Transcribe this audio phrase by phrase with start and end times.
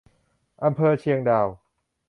[0.63, 1.47] อำเภอเชียงดาว